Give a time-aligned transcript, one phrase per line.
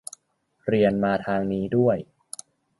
[0.65, 1.97] เรียนมาทางนี้ด้วย